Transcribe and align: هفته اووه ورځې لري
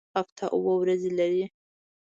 هفته 0.17 0.43
اووه 0.55 0.73
ورځې 0.81 1.09
لري 1.19 1.45